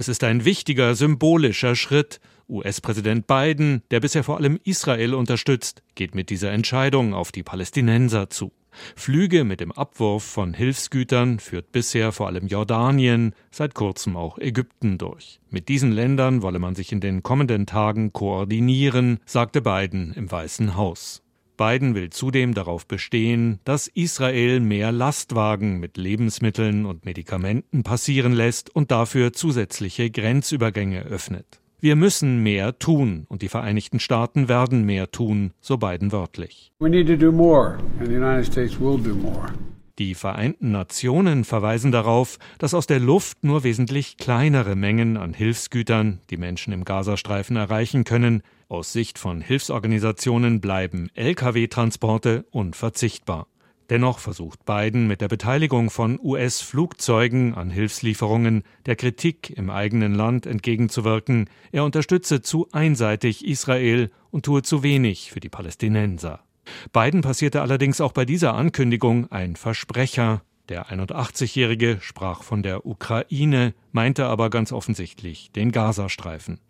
Es 0.00 0.08
ist 0.08 0.24
ein 0.24 0.46
wichtiger 0.46 0.94
symbolischer 0.94 1.76
Schritt. 1.76 2.20
US-Präsident 2.48 3.26
Biden, 3.26 3.82
der 3.90 4.00
bisher 4.00 4.24
vor 4.24 4.38
allem 4.38 4.58
Israel 4.64 5.12
unterstützt, 5.12 5.82
geht 5.94 6.14
mit 6.14 6.30
dieser 6.30 6.52
Entscheidung 6.52 7.12
auf 7.12 7.32
die 7.32 7.42
Palästinenser 7.42 8.30
zu. 8.30 8.50
Flüge 8.96 9.44
mit 9.44 9.60
dem 9.60 9.72
Abwurf 9.72 10.24
von 10.24 10.54
Hilfsgütern 10.54 11.38
führt 11.38 11.70
bisher 11.70 12.12
vor 12.12 12.28
allem 12.28 12.46
Jordanien, 12.46 13.34
seit 13.50 13.74
kurzem 13.74 14.16
auch 14.16 14.38
Ägypten 14.38 14.96
durch. 14.96 15.38
Mit 15.50 15.68
diesen 15.68 15.92
Ländern 15.92 16.40
wolle 16.40 16.60
man 16.60 16.74
sich 16.74 16.92
in 16.92 17.00
den 17.00 17.22
kommenden 17.22 17.66
Tagen 17.66 18.14
koordinieren, 18.14 19.18
sagte 19.26 19.60
Biden 19.60 20.14
im 20.14 20.30
Weißen 20.30 20.76
Haus. 20.76 21.22
Biden 21.60 21.94
will 21.94 22.08
zudem 22.08 22.54
darauf 22.54 22.86
bestehen, 22.86 23.60
dass 23.64 23.86
Israel 23.86 24.60
mehr 24.60 24.92
Lastwagen 24.92 25.78
mit 25.78 25.98
Lebensmitteln 25.98 26.86
und 26.86 27.04
Medikamenten 27.04 27.82
passieren 27.82 28.32
lässt 28.32 28.74
und 28.74 28.90
dafür 28.90 29.34
zusätzliche 29.34 30.10
Grenzübergänge 30.10 31.02
öffnet. 31.02 31.60
Wir 31.78 31.96
müssen 31.96 32.42
mehr 32.42 32.78
tun 32.78 33.26
und 33.28 33.42
die 33.42 33.50
Vereinigten 33.50 34.00
Staaten 34.00 34.48
werden 34.48 34.86
mehr 34.86 35.10
tun, 35.10 35.52
so 35.60 35.76
Biden 35.76 36.12
wörtlich. 36.12 36.72
Die 39.98 40.14
Vereinten 40.14 40.70
Nationen 40.70 41.44
verweisen 41.44 41.92
darauf, 41.92 42.38
dass 42.56 42.72
aus 42.72 42.86
der 42.86 43.00
Luft 43.00 43.44
nur 43.44 43.64
wesentlich 43.64 44.16
kleinere 44.16 44.76
Mengen 44.76 45.18
an 45.18 45.34
Hilfsgütern 45.34 46.20
die 46.30 46.38
Menschen 46.38 46.72
im 46.72 46.84
Gazastreifen 46.84 47.56
erreichen 47.56 48.04
können. 48.04 48.42
Aus 48.70 48.92
Sicht 48.92 49.18
von 49.18 49.40
Hilfsorganisationen 49.40 50.60
bleiben 50.60 51.10
Lkw-Transporte 51.14 52.44
unverzichtbar. 52.52 53.48
Dennoch 53.90 54.20
versucht 54.20 54.64
Biden 54.64 55.08
mit 55.08 55.20
der 55.20 55.26
Beteiligung 55.26 55.90
von 55.90 56.20
US-Flugzeugen 56.22 57.54
an 57.54 57.70
Hilfslieferungen 57.70 58.62
der 58.86 58.94
Kritik 58.94 59.50
im 59.50 59.70
eigenen 59.70 60.14
Land 60.14 60.46
entgegenzuwirken, 60.46 61.50
er 61.72 61.82
unterstütze 61.82 62.42
zu 62.42 62.68
einseitig 62.70 63.44
Israel 63.44 64.12
und 64.30 64.44
tue 64.44 64.62
zu 64.62 64.84
wenig 64.84 65.32
für 65.32 65.40
die 65.40 65.48
Palästinenser. 65.48 66.38
Biden 66.92 67.22
passierte 67.22 67.62
allerdings 67.62 68.00
auch 68.00 68.12
bei 68.12 68.24
dieser 68.24 68.54
Ankündigung 68.54 69.32
ein 69.32 69.56
Versprecher. 69.56 70.42
Der 70.68 70.86
81-Jährige 70.90 71.98
sprach 72.00 72.44
von 72.44 72.62
der 72.62 72.86
Ukraine, 72.86 73.74
meinte 73.90 74.26
aber 74.26 74.48
ganz 74.48 74.70
offensichtlich 74.70 75.50
den 75.50 75.72
Gazastreifen. 75.72 76.60